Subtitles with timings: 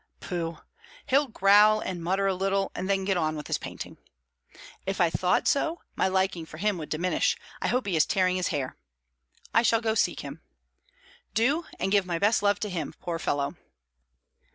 [0.19, 0.57] "Pooh!
[1.05, 3.97] He'll growl and mutter a little, and then get on with his painting."
[4.87, 7.37] "If I thought so, my liking for him would diminish.
[7.61, 8.77] I hope he is tearing his hair."
[9.53, 10.41] "I shall go seek him."
[11.35, 13.57] "Do; and give my best love to him, poor fellow."